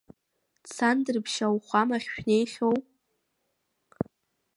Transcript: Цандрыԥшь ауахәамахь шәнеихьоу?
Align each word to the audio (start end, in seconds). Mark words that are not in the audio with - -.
Цандрыԥшь 0.73 1.39
ауахәамахь 1.45 2.07
шәнеихьоу? 2.13 2.75